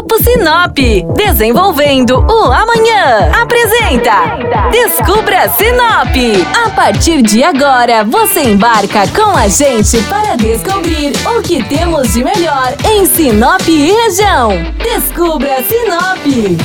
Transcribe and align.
Grupo 0.00 0.16
Sinop, 0.24 0.78
desenvolvendo 1.14 2.20
o 2.20 2.44
amanhã. 2.50 3.30
Apresenta 3.38 4.70
Descubra 4.70 5.46
Sinop. 5.50 6.16
A 6.64 6.70
partir 6.70 7.20
de 7.20 7.44
agora, 7.44 8.02
você 8.02 8.40
embarca 8.44 9.06
com 9.08 9.36
a 9.36 9.46
gente 9.46 10.02
para 10.04 10.36
descobrir 10.36 11.12
o 11.36 11.42
que 11.42 11.62
temos 11.64 12.14
de 12.14 12.24
melhor 12.24 12.74
em 12.90 13.04
Sinop 13.04 13.60
e 13.68 13.92
região. 13.92 14.52
Descubra 14.82 15.62
Sinop. 15.64 16.58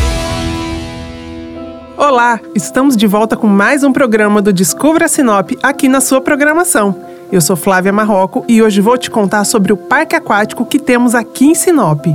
Olá, 1.97 2.39
estamos 2.55 2.95
de 2.95 3.05
volta 3.05 3.35
com 3.35 3.47
mais 3.47 3.83
um 3.83 3.91
programa 3.91 4.41
do 4.41 4.53
Descubra 4.53 5.09
Sinop 5.09 5.51
aqui 5.61 5.89
na 5.89 5.99
sua 5.99 6.21
programação. 6.21 6.95
Eu 7.29 7.41
sou 7.41 7.57
Flávia 7.57 7.91
Marroco 7.91 8.45
e 8.47 8.63
hoje 8.63 8.79
vou 8.79 8.97
te 8.97 9.11
contar 9.11 9.43
sobre 9.43 9.73
o 9.73 9.77
parque 9.77 10.15
aquático 10.15 10.65
que 10.65 10.79
temos 10.79 11.13
aqui 11.13 11.47
em 11.47 11.53
Sinop. 11.53 12.05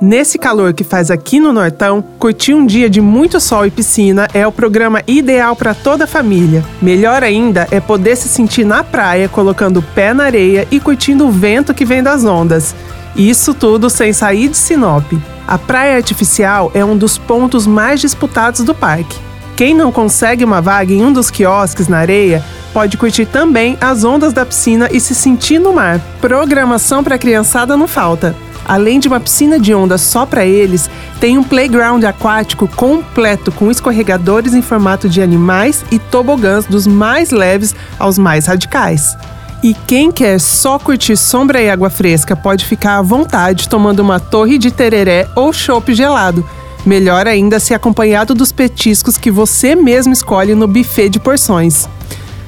Nesse 0.00 0.38
calor 0.38 0.72
que 0.72 0.82
faz 0.82 1.10
aqui 1.10 1.38
no 1.38 1.52
Nortão, 1.52 2.02
curtir 2.18 2.54
um 2.54 2.64
dia 2.64 2.88
de 2.88 3.02
muito 3.02 3.38
sol 3.38 3.66
e 3.66 3.70
piscina 3.70 4.26
é 4.32 4.46
o 4.46 4.52
programa 4.52 5.02
ideal 5.06 5.54
para 5.54 5.74
toda 5.74 6.04
a 6.04 6.06
família. 6.06 6.64
Melhor 6.80 7.22
ainda 7.22 7.68
é 7.70 7.80
poder 7.80 8.16
se 8.16 8.26
sentir 8.26 8.64
na 8.64 8.82
praia, 8.82 9.28
colocando 9.28 9.80
o 9.80 9.82
pé 9.82 10.14
na 10.14 10.24
areia 10.24 10.66
e 10.70 10.80
curtindo 10.80 11.26
o 11.26 11.30
vento 11.30 11.74
que 11.74 11.84
vem 11.84 12.02
das 12.02 12.24
ondas. 12.24 12.74
Isso 13.14 13.52
tudo 13.52 13.90
sem 13.90 14.10
sair 14.10 14.48
de 14.48 14.56
Sinop. 14.56 15.04
A 15.46 15.58
praia 15.58 15.96
artificial 15.96 16.72
é 16.74 16.82
um 16.82 16.96
dos 16.96 17.18
pontos 17.18 17.66
mais 17.66 18.00
disputados 18.00 18.62
do 18.62 18.74
parque. 18.74 19.18
Quem 19.54 19.74
não 19.74 19.92
consegue 19.92 20.46
uma 20.46 20.62
vaga 20.62 20.94
em 20.94 21.04
um 21.04 21.12
dos 21.12 21.30
quiosques 21.30 21.88
na 21.88 21.98
areia 21.98 22.42
pode 22.72 22.96
curtir 22.96 23.26
também 23.26 23.76
as 23.78 24.02
ondas 24.02 24.32
da 24.32 24.46
piscina 24.46 24.88
e 24.90 24.98
se 24.98 25.14
sentir 25.14 25.58
no 25.58 25.74
mar. 25.74 26.00
Programação 26.22 27.04
para 27.04 27.18
criançada 27.18 27.76
não 27.76 27.86
falta. 27.86 28.34
Além 28.64 29.00
de 29.00 29.08
uma 29.08 29.20
piscina 29.20 29.58
de 29.58 29.74
onda 29.74 29.98
só 29.98 30.24
para 30.24 30.44
eles, 30.44 30.88
tem 31.20 31.38
um 31.38 31.42
playground 31.44 32.04
aquático 32.04 32.68
completo 32.68 33.50
com 33.50 33.70
escorregadores 33.70 34.54
em 34.54 34.62
formato 34.62 35.08
de 35.08 35.20
animais 35.20 35.84
e 35.90 35.98
tobogãs 35.98 36.66
dos 36.66 36.86
mais 36.86 37.30
leves 37.30 37.74
aos 37.98 38.18
mais 38.18 38.46
radicais. 38.46 39.16
E 39.62 39.74
quem 39.74 40.10
quer 40.10 40.40
só 40.40 40.78
curtir 40.78 41.16
sombra 41.16 41.60
e 41.60 41.68
água 41.68 41.90
fresca 41.90 42.34
pode 42.34 42.64
ficar 42.64 42.96
à 42.96 43.02
vontade 43.02 43.68
tomando 43.68 44.00
uma 44.00 44.18
torre 44.18 44.56
de 44.56 44.70
tereré 44.70 45.28
ou 45.36 45.52
chopp 45.52 45.92
gelado. 45.94 46.46
Melhor 46.86 47.26
ainda 47.26 47.60
se 47.60 47.74
acompanhado 47.74 48.34
dos 48.34 48.52
petiscos 48.52 49.18
que 49.18 49.30
você 49.30 49.74
mesmo 49.74 50.14
escolhe 50.14 50.54
no 50.54 50.66
buffet 50.66 51.10
de 51.10 51.20
porções. 51.20 51.86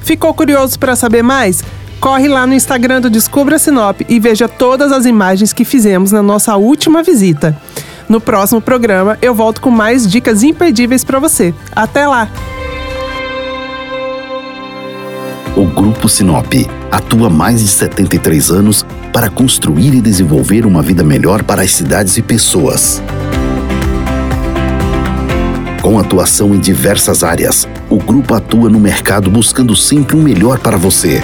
Ficou 0.01 0.33
curioso 0.33 0.79
para 0.79 0.95
saber 0.95 1.21
mais? 1.21 1.63
Corre 2.03 2.27
lá 2.27 2.45
no 2.45 2.53
Instagram 2.53 2.99
do 2.99 3.09
Descubra 3.09 3.57
Sinop 3.57 4.01
e 4.09 4.19
veja 4.19 4.49
todas 4.49 4.91
as 4.91 5.05
imagens 5.05 5.53
que 5.53 5.63
fizemos 5.63 6.11
na 6.11 6.21
nossa 6.21 6.57
última 6.57 7.01
visita. 7.01 7.57
No 8.09 8.19
próximo 8.19 8.59
programa 8.59 9.17
eu 9.21 9.33
volto 9.33 9.61
com 9.61 9.71
mais 9.71 10.05
dicas 10.05 10.43
imperdíveis 10.43 11.05
para 11.05 11.17
você. 11.17 11.53
Até 11.73 12.05
lá! 12.05 12.29
O 15.55 15.63
Grupo 15.63 16.09
Sinop 16.09 16.53
atua 16.91 17.29
mais 17.29 17.61
de 17.61 17.69
73 17.69 18.51
anos 18.51 18.85
para 19.13 19.29
construir 19.29 19.93
e 19.93 20.01
desenvolver 20.01 20.65
uma 20.65 20.81
vida 20.81 21.05
melhor 21.05 21.41
para 21.41 21.61
as 21.61 21.71
cidades 21.71 22.17
e 22.17 22.21
pessoas. 22.21 23.01
Com 25.81 25.97
atuação 25.97 26.53
em 26.53 26.59
diversas 26.59 27.23
áreas, 27.23 27.65
o 27.89 27.95
grupo 27.95 28.33
atua 28.33 28.69
no 28.69 28.79
mercado 28.79 29.31
buscando 29.31 29.73
sempre 29.73 30.17
o 30.17 30.19
melhor 30.21 30.59
para 30.59 30.75
você. 30.75 31.23